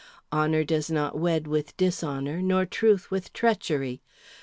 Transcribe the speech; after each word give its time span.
Honor 0.31 0.63
does 0.63 0.89
not 0.89 1.15
wed 1.15 1.45
with 1.45 1.77
dishonor, 1.77 2.41
nor 2.41 2.65
truth 2.65 3.11
with 3.11 3.31
treachery. 3.33 4.01